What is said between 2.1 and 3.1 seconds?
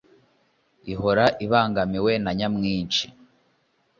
na nyamwinshi,